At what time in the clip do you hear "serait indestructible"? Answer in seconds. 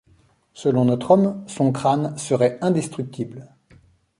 2.17-3.49